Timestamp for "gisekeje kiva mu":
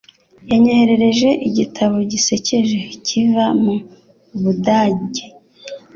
2.11-3.75